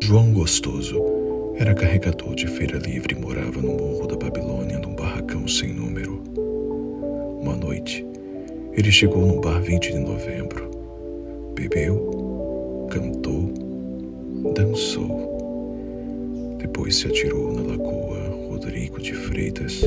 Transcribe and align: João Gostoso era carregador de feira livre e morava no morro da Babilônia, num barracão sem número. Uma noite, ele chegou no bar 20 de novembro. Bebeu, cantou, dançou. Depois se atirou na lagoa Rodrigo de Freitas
João 0.00 0.32
Gostoso 0.32 1.02
era 1.56 1.74
carregador 1.74 2.34
de 2.34 2.46
feira 2.46 2.78
livre 2.78 3.14
e 3.14 3.20
morava 3.20 3.60
no 3.60 3.76
morro 3.76 4.06
da 4.06 4.16
Babilônia, 4.16 4.78
num 4.78 4.94
barracão 4.94 5.46
sem 5.46 5.74
número. 5.74 6.22
Uma 7.42 7.56
noite, 7.56 8.06
ele 8.72 8.90
chegou 8.90 9.26
no 9.26 9.40
bar 9.40 9.60
20 9.60 9.92
de 9.92 9.98
novembro. 9.98 10.70
Bebeu, 11.54 12.88
cantou, 12.90 13.52
dançou. 14.54 16.56
Depois 16.58 16.96
se 16.96 17.08
atirou 17.08 17.52
na 17.52 17.62
lagoa 17.62 18.48
Rodrigo 18.48 19.00
de 19.00 19.12
Freitas 19.12 19.82